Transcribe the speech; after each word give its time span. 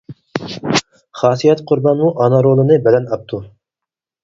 خاسىيەت 1.19 1.61
قۇربانمۇ 1.73 2.09
ئانا 2.25 2.41
رولىنى 2.49 2.81
بەلەن 2.89 3.09
ئاپتۇ. 3.13 3.45